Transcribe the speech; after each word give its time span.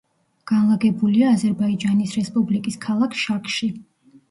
განლაგებულია 0.51 1.27
აზერბაიჯანის 1.35 2.17
რესპუბლიკის 2.21 2.81
ქალაქ 2.89 3.21
შაქში. 3.27 3.73